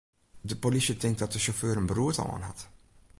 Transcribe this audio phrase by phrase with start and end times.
[0.41, 2.69] De polysje tinkt dat de sjauffeur in beroerte hân hat.